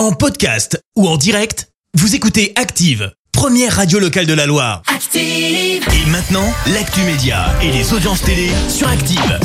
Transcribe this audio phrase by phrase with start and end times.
[0.00, 4.80] En podcast ou en direct, vous écoutez Active, première radio locale de la Loire.
[4.86, 5.20] Active.
[5.92, 9.38] Et maintenant, l'actu média et les audiences télé sur Active.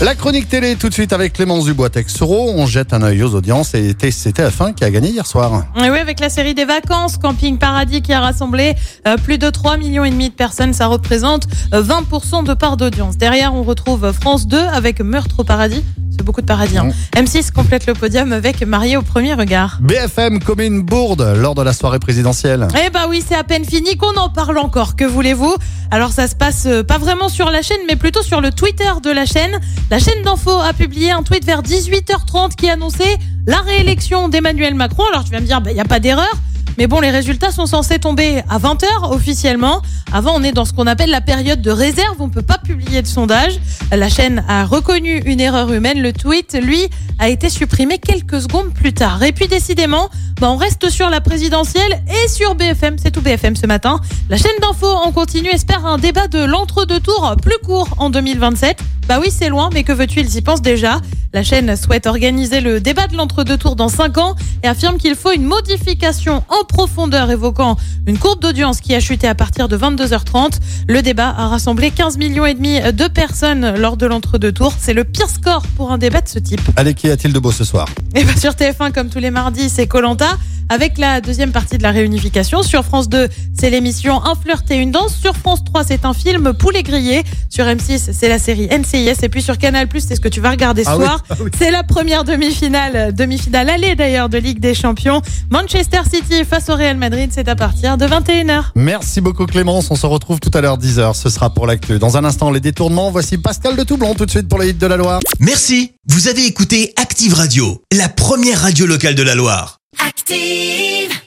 [0.00, 2.54] La chronique télé tout de suite avec Clémence Dubois-Texoro.
[2.56, 5.66] On jette un œil aux audiences et c'était TF1 qui a gagné hier soir.
[5.76, 8.74] Et oui, avec la série des vacances, Camping Paradis qui a rassemblé
[9.06, 12.78] euh, plus de 3 millions et demi de personnes, ça représente euh, 20% de part
[12.78, 13.18] d'audience.
[13.18, 15.84] Derrière, on retrouve France 2 avec Meurtre au paradis.
[16.16, 16.76] C'est beaucoup de paradis.
[16.76, 16.90] hein.
[17.16, 19.78] M6 complète le podium avec Marié au premier regard.
[19.80, 22.68] BFM commet une bourde lors de la soirée présidentielle.
[22.84, 24.94] Eh bah oui, c'est à peine fini qu'on en parle encore.
[24.94, 25.54] Que voulez-vous?
[25.90, 28.90] Alors ça se passe euh, pas vraiment sur la chaîne, mais plutôt sur le Twitter
[29.02, 29.58] de la chaîne.
[29.90, 33.16] La chaîne d'info a publié un tweet vers 18h30 qui annonçait
[33.46, 35.04] la réélection d'Emmanuel Macron.
[35.10, 36.30] Alors tu vas me dire, il n'y a pas d'erreur.
[36.78, 39.82] Mais bon, les résultats sont censés tomber à 20h officiellement.
[40.12, 42.16] Avant, on est dans ce qu'on appelle la période de réserve.
[42.20, 43.60] On peut pas publier de sondage.
[43.90, 46.00] La chaîne a reconnu une erreur humaine.
[46.00, 49.22] Le tweet, lui, a été supprimé quelques secondes plus tard.
[49.22, 50.08] Et puis, décidément,
[50.40, 52.96] bah, on reste sur la présidentielle et sur BFM.
[52.98, 54.00] C'est tout BFM ce matin.
[54.30, 58.78] La chaîne d'info en continu espère un débat de l'entre-deux tours plus court en 2027.
[59.08, 61.00] Bah oui, c'est loin, mais que veux-tu, ils y pensent déjà.
[61.34, 65.14] La chaîne souhaite organiser le débat de l'entre-deux tours dans 5 ans et affirme qu'il
[65.14, 69.78] faut une modification en profondeur évoquant une courbe d'audience qui a chuté à partir de
[69.78, 70.58] 22h30.
[70.88, 74.74] Le débat a rassemblé 15 millions et demi de personnes lors de l'entre-deux tours.
[74.78, 76.60] C'est le pire score pour un débat de ce type.
[76.76, 77.88] Allez, qui a-t-il de beau ce soir?
[78.14, 80.36] Et bien sur TF1, comme tous les mardis, c'est Colanta.
[80.68, 82.62] Avec la deuxième partie de la réunification.
[82.62, 85.14] Sur France 2, c'est l'émission Un flirt et une danse.
[85.14, 87.24] Sur France 3, c'est un film Poulet grillé.
[87.50, 89.22] Sur M6, c'est la série NCIS.
[89.22, 91.21] Et puis sur Canal+, c'est ce que tu vas regarder ce Ah soir.
[91.30, 91.50] Ah oui.
[91.58, 95.22] C'est la première demi-finale, demi-finale allée d'ailleurs de Ligue des Champions.
[95.50, 98.64] Manchester City face au Real Madrid, c'est à partir de 21h.
[98.74, 101.98] Merci beaucoup Clémence, on se retrouve tout à l'heure 10h, ce sera pour l'actu.
[101.98, 104.74] Dans un instant, les détournements, voici Pascal de Toublon tout de suite pour les hits
[104.74, 105.20] de la Loire.
[105.40, 109.78] Merci, vous avez écouté Active Radio, la première radio locale de la Loire.
[110.04, 111.21] Active.